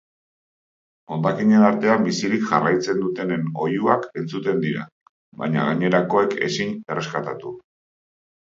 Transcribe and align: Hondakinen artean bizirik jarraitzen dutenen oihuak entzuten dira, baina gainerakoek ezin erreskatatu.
Hondakinen 1.15 1.65
artean 1.67 2.07
bizirik 2.07 2.47
jarraitzen 2.53 3.03
dutenen 3.03 3.45
oihuak 3.67 4.09
entzuten 4.23 4.65
dira, 4.65 4.89
baina 5.45 5.69
gainerakoek 5.69 6.37
ezin 6.51 6.75
erreskatatu. 6.97 7.57